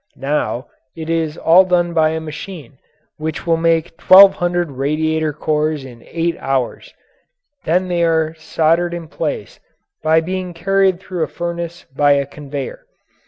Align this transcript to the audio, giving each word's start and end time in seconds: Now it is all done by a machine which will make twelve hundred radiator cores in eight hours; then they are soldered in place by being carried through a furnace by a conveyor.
Now 0.17 0.65
it 0.95 1.11
is 1.11 1.37
all 1.37 1.63
done 1.63 1.93
by 1.93 2.09
a 2.09 2.19
machine 2.19 2.79
which 3.17 3.45
will 3.45 3.55
make 3.55 3.99
twelve 3.99 4.33
hundred 4.37 4.71
radiator 4.71 5.31
cores 5.31 5.85
in 5.85 6.01
eight 6.07 6.35
hours; 6.39 6.91
then 7.65 7.87
they 7.87 8.01
are 8.03 8.33
soldered 8.33 8.95
in 8.95 9.07
place 9.07 9.59
by 10.01 10.19
being 10.19 10.55
carried 10.55 10.99
through 10.99 11.21
a 11.21 11.27
furnace 11.27 11.85
by 11.95 12.13
a 12.13 12.25
conveyor. 12.25 12.79